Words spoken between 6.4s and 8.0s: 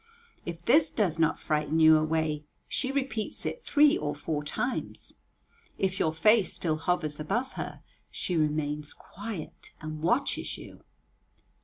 still hovers above her,